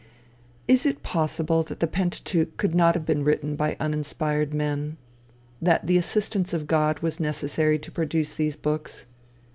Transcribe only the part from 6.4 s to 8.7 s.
of God was necessary to produce these